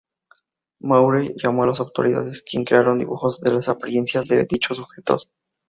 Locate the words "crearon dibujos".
2.65-3.39